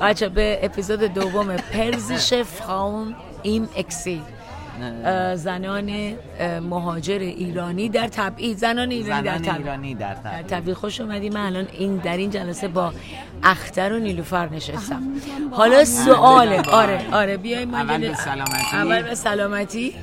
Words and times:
بچه 0.00 0.28
به 0.28 0.58
اپیزود 0.62 1.00
دوم 1.00 1.56
پرزیش 1.56 2.34
فراون 2.34 3.14
ایم 3.42 3.68
اکسی 3.76 4.22
زنان 5.34 6.14
مهاجر 6.60 7.18
ایرانی 7.18 7.88
در 7.88 8.08
تبعید. 8.08 8.58
زنان 8.58 8.90
ایرانی 8.90 9.22
در 9.22 9.38
تبعید. 9.38 9.56
ایرانی 9.56 9.94
در 9.94 10.14
در 10.14 10.20
تبعید. 10.20 10.46
تبعید. 10.46 10.74
خوش 10.74 11.00
اومدی. 11.00 11.30
من 11.30 11.46
الان 11.46 11.68
این 11.72 11.96
در 11.96 12.16
این 12.16 12.30
جلسه 12.30 12.68
با 12.68 12.92
اختر 13.42 13.92
و 13.92 13.98
نیلوفر 13.98 14.48
نشستم. 14.48 15.02
حالا 15.50 15.84
سواله 15.84 16.62
آره 16.62 17.00
آره 17.12 17.36
بیای 17.36 17.64
ما 17.64 17.78
اول 17.78 18.08
به 18.08 18.14
سلامتی. 18.14 18.76
اول 18.76 19.02
به 19.02 19.14
سلامتی. 19.14 19.94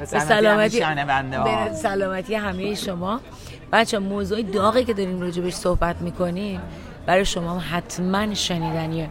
به 0.00 0.06
سلامتی. 0.06 0.80
به 1.44 1.74
سلامتی 1.74 2.34
همه 2.34 2.74
شما. 2.74 3.20
بچه 3.72 3.98
موضوع 3.98 4.42
داغی 4.42 4.84
که 4.84 4.94
داریم 4.94 5.20
راجبش 5.20 5.52
صحبت 5.52 5.96
می‌کنیم. 6.00 6.60
برای 7.06 7.24
شما 7.24 7.58
هم 7.58 7.76
حتما 7.76 8.34
شنیدنیه. 8.34 9.08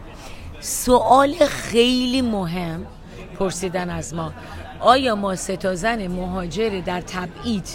سوال 0.62 1.34
خیلی 1.46 2.22
مهم 2.22 2.86
پرسیدن 3.38 3.90
از 3.90 4.14
ما. 4.14 4.32
آیا 4.80 5.14
ما 5.14 5.36
سه 5.36 5.56
تا 5.56 5.74
زن 5.74 6.06
مهاجر 6.06 6.80
در 6.80 7.00
تبعید 7.00 7.68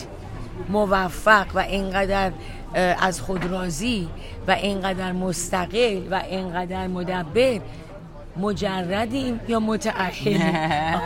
موفق 0.69 1.45
و 1.55 1.59
اینقدر 1.59 2.31
از 2.99 3.21
خود 3.21 3.45
راضی 3.45 4.09
و 4.47 4.51
اینقدر 4.51 5.11
مستقل 5.11 6.01
و 6.11 6.15
اینقدر 6.15 6.87
مدبر 6.87 7.59
مجردیم 8.37 9.39
یا 9.47 9.59
متعهلیم 9.59 10.41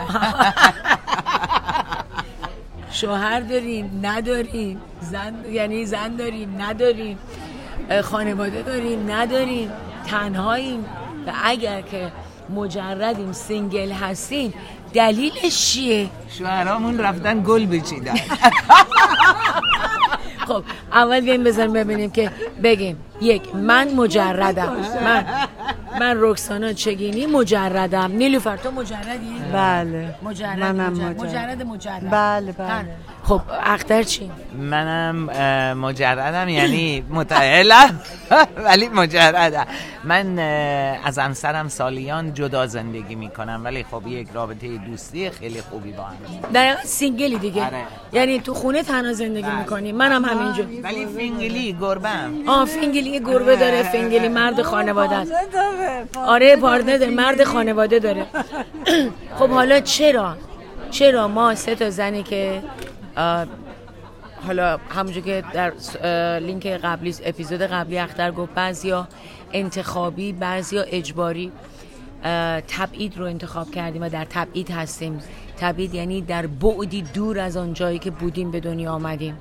شوهر 2.90 3.40
داریم 3.40 4.00
نداریم 4.02 4.80
زن 5.00 5.34
یعنی 5.50 5.86
زن 5.86 6.16
داریم 6.16 6.62
نداریم 6.62 7.18
خانواده 8.02 8.62
داریم 8.62 9.10
نداریم 9.10 9.70
تنهاییم. 10.06 10.84
و 11.26 11.32
اگر 11.44 11.80
که 11.80 12.12
مجردیم 12.54 13.32
single 13.32 13.92
هستیم 13.92 14.54
دلیلش 14.94 15.72
چیه؟ 15.72 16.08
شوهرامون 16.38 16.98
رفتن 16.98 17.42
گل 17.46 17.66
بچینن 17.66 18.14
خب 20.48 20.64
اول 20.92 21.20
بیایم 21.20 21.44
بذاریم 21.44 21.72
ببینیم 21.72 22.10
که 22.10 22.30
بگیم 22.62 22.96
یک 23.20 23.54
من 23.54 23.94
مجردم. 23.94 24.76
من 25.04 25.24
من 26.00 26.16
رکسانا 26.20 26.72
چگینی 26.72 27.26
مجردم. 27.26 28.12
نیلوفر 28.12 28.56
تو 28.56 28.70
مجردی؟ 28.70 29.34
بله. 29.52 30.14
مجرد 30.22 30.58
منم 30.58 30.92
مجرد. 30.92 31.20
مجرد. 31.20 31.26
مجرد 31.26 31.62
مجرد. 31.62 32.10
بله، 32.10 32.52
بله. 32.52 32.96
خب 33.24 33.40
اختر 33.64 34.02
چی؟ 34.02 34.30
منم 34.58 35.16
مجردم 35.78 36.48
یعنی 36.48 37.04
متأهلم 37.10 38.00
ولی 38.66 38.88
مجردم. 38.88 39.66
من 40.04 40.38
از 41.04 41.18
همسرم 41.18 41.68
سالیان 41.68 42.34
جدا 42.34 42.66
زندگی 42.66 43.14
می‌کنم. 43.14 43.60
ولی 43.64 43.84
خب 43.90 44.06
یک 44.06 44.28
رابطه 44.34 44.78
دوستی 44.78 45.30
خیلی 45.30 45.60
خوبی 45.60 45.92
با 45.92 46.02
هم. 46.02 46.14
در 46.52 46.70
واقع 46.70 46.84
single 46.84 47.30
ی 47.30 47.38
دیگه. 47.38 47.64
آره. 47.64 47.82
یعنی 48.12 48.40
تو 48.40 48.54
خونه 48.54 48.82
تنها 48.82 49.12
زندگی 49.12 49.50
می‌کنی. 49.58 49.92
منم 49.92 50.24
همینجور. 50.24 50.66
ولی 50.82 51.06
فینگلی 51.06 51.76
گربم 51.80 52.32
آه 52.48 52.64
فینگلی 52.64 53.20
گربه 53.20 53.56
داره. 53.56 53.82
فینگلی 53.82 54.28
مرد 54.28 54.62
خانواده 54.62 55.14
است 55.16 55.32
آره 56.16 56.56
partner 56.56 57.10
مرد 57.10 57.44
خانواده 57.44 57.98
داره. 57.98 58.26
خب 59.38 59.48
حالا 59.48 59.80
چرا؟ 59.80 60.36
چرا 60.90 61.28
ما 61.28 61.54
سه 61.54 61.74
تا 61.74 61.90
زنی 61.90 62.22
که 62.22 62.62
حالا 64.46 64.78
همونجور 64.90 65.22
که 65.22 65.44
در 65.52 65.72
لینک 66.38 66.66
قبلی 66.66 67.14
اپیزود 67.24 67.62
قبلی 67.62 67.98
اختر 67.98 68.30
گفت 68.30 68.54
بعضیا 68.54 69.08
انتخابی 69.52 70.32
بعضیا 70.32 70.82
اجباری 70.82 71.52
اه، 72.24 72.60
تبعید 72.60 73.18
رو 73.18 73.24
انتخاب 73.24 73.70
کردیم 73.70 74.02
و 74.02 74.08
در 74.08 74.24
تبعید 74.24 74.70
هستیم. 74.70 75.18
تبعید 75.58 75.94
یعنی 75.94 76.20
در 76.20 76.46
بعدی 76.46 77.02
دور 77.02 77.38
از 77.38 77.56
آن 77.56 77.74
جایی 77.74 77.98
که 77.98 78.10
بودیم 78.10 78.50
به 78.50 78.60
دنیا 78.60 78.92
آمدیم. 78.92 79.38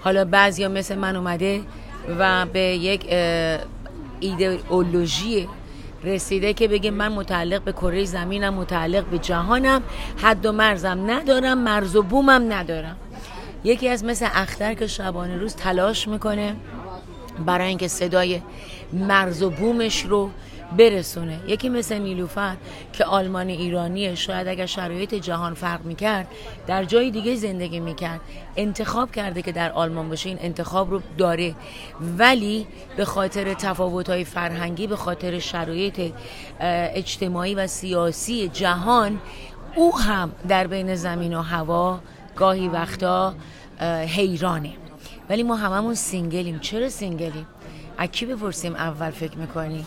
حالا 0.00 0.24
بعضیا 0.24 0.68
مثل 0.68 0.94
من 0.94 1.16
اومده 1.16 1.60
و 2.18 2.46
به 2.46 2.60
یک 2.60 3.06
ایدئولوژی 4.20 5.48
رسیده 6.04 6.52
که 6.52 6.68
بگه 6.68 6.90
من 6.90 7.12
متعلق 7.12 7.62
به 7.62 7.72
کره 7.72 8.04
زمینم 8.04 8.54
متعلق 8.54 9.04
به 9.04 9.18
جهانم. 9.18 9.82
حد 10.16 10.46
و 10.46 10.52
مرزم 10.52 11.10
ندارم 11.10 11.58
مرز 11.58 11.96
و 11.96 12.02
بومم 12.02 12.52
ندارم. 12.52 12.96
یکی 13.64 13.88
از 13.88 14.04
مثل 14.04 14.26
اختر 14.34 14.74
که 14.74 14.86
شبانه 14.86 15.36
روز 15.36 15.56
تلاش 15.56 16.08
می‌کنه 16.08 16.56
برای 17.46 17.68
اینکه 17.68 17.88
صدای 17.88 18.42
مرز 18.92 19.42
و 19.42 19.50
بومش 19.50 20.04
رو 20.04 20.30
برسونه. 20.76 21.40
یکی 21.46 21.68
مثل 21.68 21.98
نیلوفر 21.98 22.56
که 22.92 23.04
آلمان 23.04 23.48
ایرانیه 23.48 24.14
شاید 24.14 24.48
اگر 24.48 24.66
شرایط 24.66 25.14
جهان 25.14 25.54
فرق 25.54 25.84
می‌کرد 25.84 26.26
در 26.66 26.84
جای 26.84 27.10
دیگه 27.10 27.34
زندگی 27.34 27.80
می‌کرد. 27.80 28.20
انتخاب 28.56 29.12
کرده 29.12 29.42
که 29.42 29.52
در 29.52 29.72
آلمان 29.72 30.08
باشه 30.08 30.28
این 30.28 30.38
انتخاب 30.42 30.90
رو 30.90 31.00
داره. 31.18 31.54
ولی 32.18 32.66
به 32.96 33.04
خاطر 33.04 33.54
تفاوت‌های 33.54 34.24
فرهنگی 34.24 34.86
به 34.86 34.96
خاطر 34.96 35.38
شرایط 35.38 36.12
اجتماعی 36.60 37.54
و 37.54 37.66
سیاسی 37.66 38.48
جهان 38.48 39.20
او 39.76 39.98
هم 39.98 40.32
در 40.48 40.66
بین 40.66 40.94
زمین 40.94 41.34
و 41.34 41.42
هوا 41.42 42.00
گاهی 42.36 42.68
وقتا 42.68 43.34
حیرانه. 44.06 44.72
ولی 45.30 45.42
ما 45.42 45.56
هممون 45.56 45.94
single 45.94 46.37
یم. 46.37 46.58
چرا 46.58 46.88
single 46.88 47.27
یم؟ 47.27 47.46
از 47.98 48.08
کی 48.08 48.26
بپرسیم 48.26 48.74
اول 48.74 49.10
فکر 49.10 49.38
می‌کنی؟ 49.38 49.84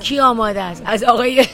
کی 0.00 0.20
آماده 0.20 0.62
است؟ 0.62 0.82
از 0.86 1.04
آقای 1.04 1.46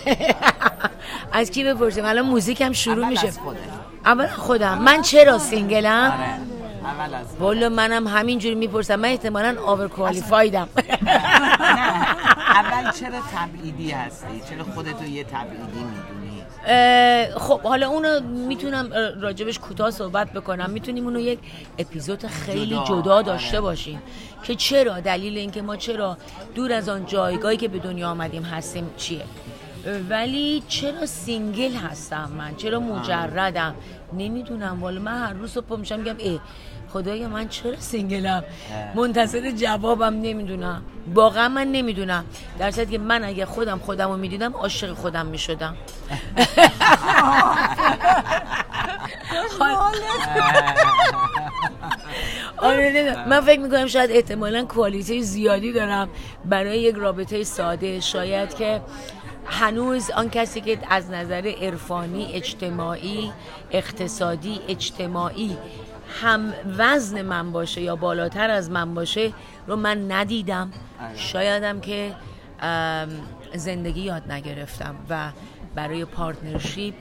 از 1.32 1.50
کی 1.50 1.64
بپرسیم؟ 1.64 2.04
الان 2.04 2.26
موزیک 2.26 2.60
هم 2.60 2.72
شروع 2.72 3.08
میشه. 3.08 3.26
از 3.28 3.38
خودت. 3.38 3.58
اول 4.04 4.26
خودم. 4.26 4.78
من 4.78 5.02
چرا 5.02 5.38
single 5.38 5.94
م؟ 5.94 6.12
آره 6.18 6.54
اول 6.84 7.14
از 7.14 7.26
والا 7.38 7.68
منم 7.68 8.06
همینجوری 8.06 8.54
می‌پرسم. 8.54 8.96
من 8.96 9.08
احتمالا 9.08 9.56
overqualified 9.66 9.88
م 9.88 10.69
اول 12.48 12.90
چرا 12.90 13.18
تبعیدی 13.34 13.90
هستی؟ 13.90 14.40
چرا 14.50 14.64
خودتو 14.74 15.04
یه 15.04 15.24
تبعیدی 15.24 15.62
می‌دونی؟ 15.64 16.13
خب 17.36 17.60
حالا 17.60 17.88
اونو 17.88 18.20
می‌تونم 18.20 18.92
راجبش 19.20 19.58
کوتاه 19.58 19.91
صحبت 19.91 20.32
بکنم. 20.32 20.70
می‌تونیم 20.70 21.04
اونو 21.04 21.20
یک 21.20 21.38
اپیزود 21.78 22.26
خیلی 22.26 22.80
جدا، 22.88 23.14
آره. 23.14 23.26
داشته 23.26 23.60
باشیم. 23.60 24.02
که 24.42 24.54
چرا؟ 24.54 25.00
دلیل 25.00 25.38
اینکه 25.38 25.62
ما 25.62 25.76
چرا 25.76 26.16
دور 26.54 26.72
از 26.72 26.88
آن 26.88 27.06
جایگاهی 27.06 27.56
که 27.56 27.69
به 27.69 27.78
دنیا 27.78 28.10
آمدیم 28.10 28.42
هستیم 28.42 28.91
چیه؟ 28.97 29.25
ولی 30.10 30.62
چرا 30.68 31.06
single 31.06 31.72
هستم 31.72 32.30
من؟ 32.38 32.56
چرا 32.56 32.80
مجردم؟ 32.80 33.74
نمی‌دونم. 34.12 34.82
والا 34.82 35.00
من 35.00 35.18
هر 35.18 35.32
روز 35.32 35.52
صبح 35.52 35.76
میشم 35.76 35.98
میگم 35.98 36.16
ای 36.18 36.40
خدایا 36.92 37.28
من 37.28 37.48
چرا 37.48 37.80
سینگلم؟ 37.80 38.44
منتظر 38.94 39.50
جوابم 39.50 40.14
نمی‌دونم. 40.22 40.82
واقعا 41.14 41.48
من 41.48 41.72
نمی‌دونم. 41.72 42.24
در 42.58 42.70
صورتی 42.70 42.90
که 42.92 42.98
من 42.98 43.24
اگه 43.24 43.46
خودم 43.46 43.78
خودم 43.78 44.08
رو 44.10 44.16
می‌دیدم 44.16 44.52
عاشق 44.52 44.92
خودم 44.92 45.26
می‌شدم. 45.26 45.76
آره. 52.58 53.28
من 53.28 53.40
فکر 53.40 53.60
می‌کنم 53.60 53.86
شاید 53.86 54.10
احتمالا 54.10 54.64
کوالیتی 54.64 55.22
زیادی 55.22 55.72
دارم 55.72 56.08
برای 56.44 56.80
یک 56.80 56.94
رابطه 56.94 57.44
ساده. 57.44 58.00
شاید 58.00 58.54
که 58.54 58.80
هنوز 59.47 60.10
آن 60.10 60.31
کسی 60.31 60.60
که 60.60 60.78
از 60.91 61.10
نظر 61.10 61.55
عرفانی 61.60 62.32
اجتماعی 62.32 63.32
اقتصادی 63.71 64.60
اجتماعی 64.69 65.56
هم 66.22 66.55
وزن 66.78 67.22
من 67.22 67.53
باشه 67.53 67.81
یا 67.81 67.97
بالاتر 67.97 68.50
از 68.50 68.71
من 68.71 68.94
باشه 68.94 69.32
رو 69.66 69.77
من 69.77 70.12
ندیدم. 70.12 70.71
شایدم 71.16 71.81
که 71.81 72.15
زندگی 73.55 74.00
یاد 74.00 74.32
نگرفتم 74.32 74.94
و 75.10 75.31
برای 75.75 76.05
پارتنرشیپ 76.05 76.94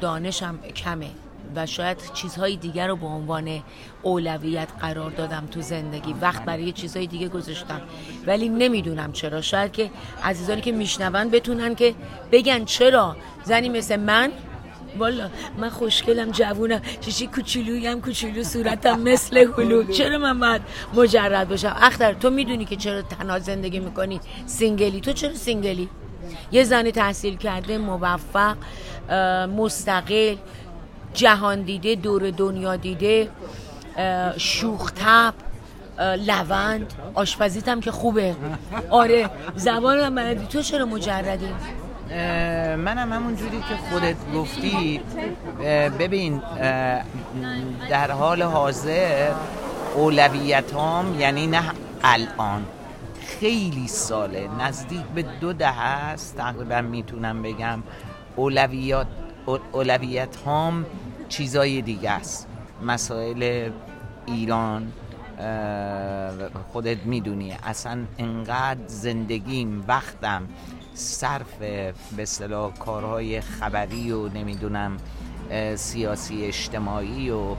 دانشم 0.00 0.58
کمه. 0.58 1.10
و 1.56 1.66
شاید 1.66 1.98
چیزهای 2.14 2.56
دیگر 2.56 2.88
رو 2.88 2.96
به 2.96 3.06
عنوان 3.06 3.62
اولویت 4.02 4.68
قرار 4.80 5.10
دادم 5.10 5.48
تو 5.50 5.60
زندگی. 5.60 6.14
وقت 6.20 6.44
برای 6.44 6.72
چیزهای 6.72 7.06
دیگه 7.06 7.28
گذاشتم. 7.28 7.80
ولی 8.26 8.48
نمی‌دونم 8.48 9.12
چرا. 9.12 9.40
شاید 9.40 9.72
که 9.72 9.90
عزیزانی 10.24 10.60
که 10.60 10.72
میشنون 10.72 11.30
بتونن 11.30 11.74
که 11.74 11.94
بگن 12.32 12.64
چرا. 12.64 13.16
زنی 13.44 13.68
مثل 13.68 13.96
من 13.96 14.32
والا 14.98 15.30
من 15.58 15.68
خوشگلم 15.68 16.30
جوونم. 16.30 16.82
شیشی 17.00 17.26
کوچولویم 17.26 18.00
کوچولو 18.00 18.42
صورتم 18.42 19.00
مثل 19.00 19.36
هلو 19.38 19.92
چرا 19.92 20.18
من 20.18 20.40
باید 20.40 20.62
مجرد 20.94 21.48
باشم؟ 21.48 21.76
اختر 21.80 22.12
تو 22.12 22.30
می‌دونی 22.30 22.64
که 22.64 22.76
چرا 22.76 23.02
تنها 23.02 23.38
زندگی 23.38 23.80
می‌کنی؟ 23.80 24.20
single 24.46 24.86
ی. 24.86 25.00
تو 25.00 25.12
چرا 25.12 25.34
single 25.34 25.74
ی؟ 25.74 25.88
یه 26.52 26.64
زن 26.64 26.90
تحصیل 26.90 27.36
کرده 27.36 27.78
موفق 27.78 28.56
مستقل. 29.56 30.36
جهان 31.14 31.62
دیده 31.62 31.94
دور 31.94 32.30
دنیا 32.30 32.76
دیده 32.76 33.28
اه، 33.96 34.38
شوخ 34.38 34.92
طبع 34.92 35.34
لوند. 36.16 36.92
آشپزیت 37.14 37.68
هم 37.68 37.80
که 37.80 37.90
خوبه. 37.90 38.36
آره 38.90 39.30
زبان 39.56 39.98
هم 39.98 40.14
بلدی 40.14 40.46
تو 40.46 40.62
چرا 40.62 40.86
مجردی؟ 40.86 41.48
منم 42.76 43.12
همون 43.12 43.36
جوری 43.36 43.58
که 43.58 43.76
خودت 43.90 44.16
گفتی. 44.34 45.00
ببین 45.98 46.42
در 47.90 48.10
حال 48.10 48.42
حاضر 48.42 49.30
اولویت 49.94 50.74
هم 50.74 51.16
یعنی 51.18 51.46
نه 51.46 51.62
الان. 52.04 52.64
خیلی 53.40 53.88
ساله. 53.88 54.48
نزدیک 54.60 55.04
به 55.14 55.22
دو 55.22 55.52
ده 55.52 55.70
هست 55.70 56.36
تقریبا 56.36 56.80
می‌تونم 56.80 57.42
بگم 57.42 57.82
اولویات 58.36 59.06
اولویت 59.46 60.36
هم 60.46 60.86
چیزای 61.28 61.82
دیگه 61.82 62.10
است. 62.10 62.48
مسائل 62.82 63.70
ایران 64.26 64.92
خودت 66.72 66.98
می‌دونی. 67.04 67.52
اصلا 67.52 68.04
انقدر 68.18 68.86
زندگیم 68.86 69.84
وقتم 69.88 70.42
صرف 70.94 71.58
به 72.16 72.24
صلاح 72.24 72.74
کارهای 72.78 73.40
خبری 73.40 74.12
و 74.12 74.28
نمی‌دونم 74.28 74.96
سیاسی 75.74 76.44
اجتماعی 76.44 77.30
و 77.30 77.54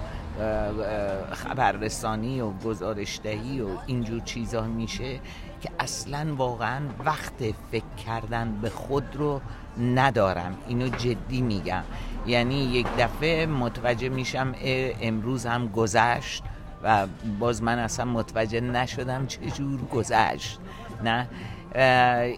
خبررسانی 1.32 2.42
و 2.42 2.52
گزارشدهی 2.52 3.62
و 3.62 3.68
اینجور 3.86 4.20
چیزا 4.20 4.62
میشه. 4.62 5.20
که 5.64 5.70
اصلا 5.80 6.36
واقعا 6.38 6.82
وقت 7.06 7.34
فکر 7.72 7.96
کردن 8.06 8.60
به 8.62 8.70
خود 8.70 9.16
رو 9.16 9.42
ندارم. 9.80 10.58
اینو 10.68 10.88
جدی 10.88 11.42
میگم. 11.42 11.84
یعنی 12.28 12.56
یک 12.56 12.88
دفعه 12.98 13.46
متوجه 13.46 14.10
میشم 14.10 14.56
امروز 15.02 15.46
هم 15.46 15.68
گذشت 15.68 16.44
و 16.84 17.08
باز 17.40 17.64
من 17.64 17.80
اصلا 17.80 18.06
متوجه 18.06 18.62
نشدم 18.62 19.28
چجور 19.28 19.82
گذشت. 19.82 20.60
نه؟ 21.04 21.28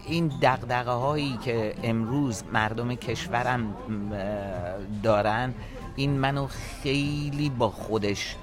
این 0.06 0.32
دقدقه 0.42 0.90
هایی 0.90 1.38
که 1.44 1.74
امروز 1.82 2.42
مردم 2.52 2.94
کشورم 2.94 3.74
دارن 5.02 5.54
این 5.96 6.18
منو 6.18 6.46
خیلی 6.82 7.50
با 7.50 7.70
خودش 7.70 8.36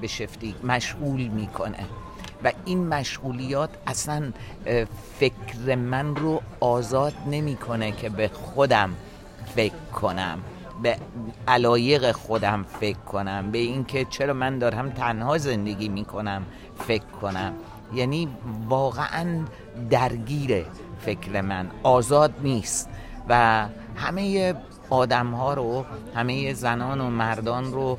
به 0.00 0.06
شفتی 0.06 0.54
مشغول 0.64 1.28
می‌کنه. 1.28 1.84
و 2.44 2.52
این 2.64 2.88
مشغولیات 2.88 3.70
اصلا 3.86 4.32
فکر 5.18 5.74
من 5.74 6.16
رو 6.16 6.42
آزاد 6.60 7.14
نمی‌کنه 7.30 7.92
که 7.92 8.08
به 8.08 8.28
خودم 8.28 8.90
فکر 9.56 9.74
کنم 9.94 10.38
به 10.82 10.96
علایق 11.48 12.12
خودم 12.12 12.64
فکر 12.80 12.98
کنم 12.98 13.50
به 13.50 13.58
اینکه 13.58 14.04
چرا 14.04 14.34
من 14.34 14.58
دارم 14.58 14.90
تنها 14.90 15.38
زندگی 15.38 15.88
می‌کنم 15.88 16.42
فکر 16.78 17.04
کنم. 17.22 17.52
یعنی 17.94 18.28
واقعا 18.68 19.44
درگیر 19.90 20.64
فکر 21.00 21.40
من 21.40 21.70
آزاد 21.82 22.34
نیست. 22.42 22.88
و 23.28 23.66
همه 23.96 24.54
آدم 24.90 25.30
ها 25.30 25.54
رو 25.54 25.84
همه 26.14 26.54
زنان 26.54 27.00
و 27.00 27.10
مردان 27.10 27.72
رو 27.72 27.98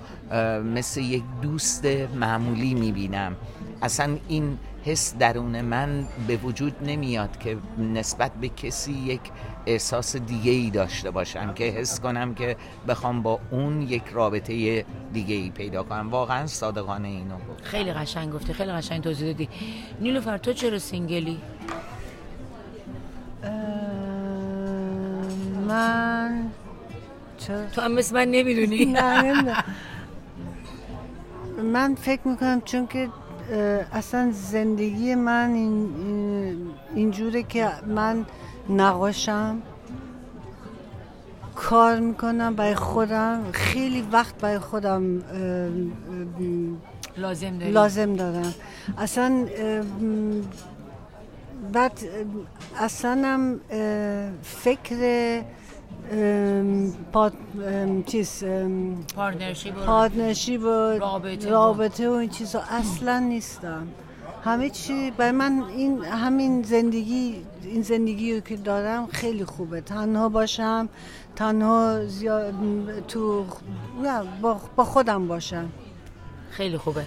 مثل 0.63 1.01
یک 1.01 1.23
دوست 1.41 1.85
معمولی 2.15 2.73
می‌بینم. 2.73 3.35
اصلا 3.81 4.17
این 4.27 4.57
حس 4.85 5.15
درون 5.19 5.61
من 5.61 6.07
به 6.27 6.37
وجود 6.37 6.75
نمیاد 6.85 7.39
که 7.39 7.57
نسبت 7.77 8.31
به 8.41 8.49
کسی 8.49 8.91
یک 8.93 9.21
احساس 9.65 10.15
دیگه 10.15 10.51
ای 10.51 10.69
داشته 10.69 11.11
باشم 11.11 11.53
که 11.53 11.63
حس 11.63 11.99
کنم 11.99 12.35
که 12.35 12.57
بخوام 12.87 13.21
با 13.21 13.39
اون 13.51 13.81
یک 13.81 14.03
رابطه 14.11 14.85
دیگه 15.13 15.35
ای 15.35 15.49
پیدا 15.49 15.83
کنم. 15.83 16.09
واقعا 16.09 16.47
صادقانه 16.47 17.07
اینو 17.07 17.35
گفت. 17.35 17.63
خیلی 17.63 17.93
قشنگ 17.93 18.33
گفتی 18.33 18.53
خیلی 18.53 18.71
قشنگ 18.71 19.03
توضیح 19.03 19.27
دادی. 19.27 19.49
نیلوفر 19.99 20.37
تو 20.37 20.53
چرا 20.53 20.79
سینگلی؟ 20.79 21.41
من 25.67 26.49
تو 27.75 27.81
هم 27.81 27.91
مثل 27.91 28.15
من 28.15 28.27
نمی‌دونی. 28.31 28.85
نه 28.85 29.63
من 31.63 31.95
فکر 31.95 32.27
می‌کنم 32.27 32.61
چون 32.61 32.87
که 32.87 33.09
اصلا 33.93 34.31
زندگی 34.31 35.15
من 35.15 35.49
این 35.53 35.89
اینجوره 36.95 37.43
که 37.43 37.69
من 37.87 38.25
نقاشم 38.69 39.61
کار 41.55 41.99
می‌کنم 41.99 42.55
برای 42.55 42.75
خودم 42.75 43.43
خیلی 43.51 44.07
وقت 44.11 44.35
برای 44.35 44.59
خودم 44.59 45.23
لازم 47.17 47.59
لازم 47.59 48.13
دارم. 48.13 48.53
اصلا 48.97 49.45
بعد 51.73 51.99
اصلا 52.77 53.57
فکر 54.43 55.41
پاد 57.13 57.33
چیز 58.05 58.43
پارتنرشیپ 59.85 60.63
و 60.63 60.65
رابطه, 60.99 61.49
رابطه 61.49 62.09
و 62.09 62.11
این 62.11 62.29
چیزا 62.29 62.61
اصلا 62.69 63.19
نیستم 63.19 63.87
همه 64.43 64.69
چی 64.69 65.11
برای 65.11 65.31
من 65.31 65.63
این 65.77 66.03
همین 66.03 66.63
زندگی 66.63 67.35
این 67.63 67.81
زندگی 67.81 68.41
که 68.41 68.57
دارم 68.57 69.07
خیلی 69.07 69.45
خوبه. 69.45 69.81
تنها 69.81 70.29
باشم 70.29 70.89
تنها 71.35 72.05
زیاد 72.05 72.53
تو 73.07 73.45
با 74.75 74.83
خودم 74.83 75.27
باشم. 75.27 75.69
خیلی 76.51 76.77
خوبه. 76.77 77.05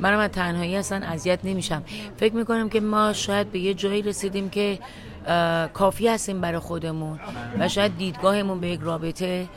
منم 0.00 0.18
از 0.18 0.30
تنهایی 0.30 0.76
اصلا 0.76 1.06
اذیت 1.06 1.38
نمیشم. 1.44 1.82
فکر 2.16 2.34
می‌کنم 2.34 2.68
که 2.68 2.80
ما 2.80 3.12
شاید 3.12 3.52
به 3.52 3.58
یه 3.58 3.74
جایی 3.74 4.02
رسیدیم 4.02 4.50
که 4.50 4.78
کافی 5.72 6.08
هستیم 6.08 6.40
برای 6.40 6.58
خودمون. 6.58 7.20
و 7.58 7.68
شاید 7.68 7.98
دیدگاهمون 7.98 8.60
به 8.60 8.68
یک 8.68 8.80
رابطه 8.80 9.48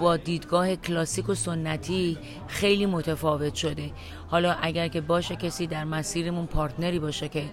با 0.00 0.16
دیدگاه 0.16 0.76
کلاسیک 0.76 1.28
و 1.28 1.34
سنتی 1.34 2.18
خیلی 2.48 2.86
متفاوت 2.86 3.54
شده. 3.54 3.90
حالا 4.28 4.56
اگر 4.62 4.88
که 4.88 5.00
باشه 5.00 5.36
کسی 5.36 5.66
در 5.66 5.84
مسیرمون 5.84 6.46
پارتنری 6.46 6.98
باشه 6.98 7.28
که 7.28 7.44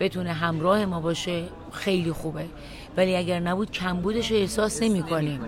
بتونه 0.00 0.32
همراه 0.32 0.84
ما 0.84 1.00
باشه 1.00 1.42
خیلی 1.72 2.12
خوبه. 2.12 2.44
ولی 2.96 3.16
اگر 3.16 3.40
نبود 3.40 3.70
کمبودش 3.70 4.30
رو 4.30 4.36
احساس 4.36 4.82
نمی 4.82 5.02
کنیم. 5.02 5.40